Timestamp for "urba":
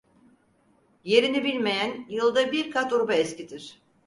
2.93-3.13